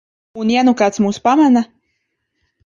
Un 0.43 0.53
ja 0.53 0.63
nu 0.69 0.73
kāds 0.79 1.01
mūs 1.05 1.19
pamana? 1.27 1.63